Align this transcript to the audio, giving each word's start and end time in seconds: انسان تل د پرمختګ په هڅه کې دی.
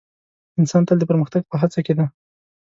انسان 0.59 0.81
تل 0.87 0.97
د 0.99 1.03
پرمختګ 1.11 1.41
په 1.47 1.55
هڅه 1.61 1.79
کې 1.85 1.93
دی. 1.97 2.05